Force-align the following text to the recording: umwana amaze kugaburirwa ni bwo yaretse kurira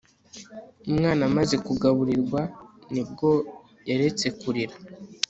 umwana 0.89 1.21
amaze 1.29 1.55
kugaburirwa 1.65 2.41
ni 2.93 3.03
bwo 3.09 3.31
yaretse 3.89 4.25
kurira 4.39 4.75